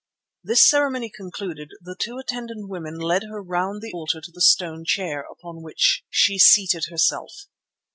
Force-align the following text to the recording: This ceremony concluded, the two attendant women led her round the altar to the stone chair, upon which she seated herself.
This 0.43 0.67
ceremony 0.67 1.11
concluded, 1.15 1.69
the 1.79 1.95
two 1.99 2.17
attendant 2.17 2.67
women 2.69 2.97
led 2.97 3.21
her 3.25 3.39
round 3.39 3.83
the 3.83 3.91
altar 3.93 4.19
to 4.19 4.31
the 4.31 4.41
stone 4.41 4.83
chair, 4.83 5.23
upon 5.31 5.61
which 5.61 6.03
she 6.09 6.39
seated 6.39 6.85
herself. 6.89 7.45